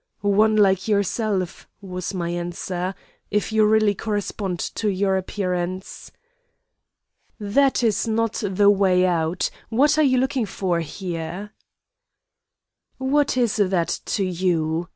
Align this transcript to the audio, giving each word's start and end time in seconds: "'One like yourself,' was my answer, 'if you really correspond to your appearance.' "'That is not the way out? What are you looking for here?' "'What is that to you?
"'One 0.21 0.55
like 0.55 0.87
yourself,' 0.87 1.67
was 1.79 2.11
my 2.11 2.29
answer, 2.29 2.95
'if 3.29 3.51
you 3.51 3.63
really 3.67 3.93
correspond 3.93 4.57
to 4.59 4.89
your 4.89 5.15
appearance.' 5.15 6.11
"'That 7.39 7.83
is 7.83 8.07
not 8.07 8.41
the 8.43 8.71
way 8.71 9.05
out? 9.05 9.51
What 9.69 9.99
are 9.99 10.03
you 10.03 10.17
looking 10.17 10.47
for 10.47 10.79
here?' 10.79 11.51
"'What 12.97 13.37
is 13.37 13.57
that 13.57 13.99
to 14.05 14.23
you? 14.25 14.89